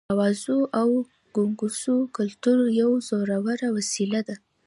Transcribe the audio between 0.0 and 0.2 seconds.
د